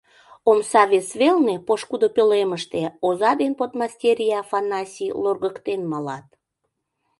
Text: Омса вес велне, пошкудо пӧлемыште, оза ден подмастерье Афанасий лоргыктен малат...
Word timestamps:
Омса 0.49 0.83
вес 0.91 1.09
велне, 1.19 1.55
пошкудо 1.67 2.07
пӧлемыште, 2.15 2.81
оза 3.07 3.31
ден 3.41 3.51
подмастерье 3.59 4.33
Афанасий 4.43 5.15
лоргыктен 5.23 5.81
малат... 5.91 6.25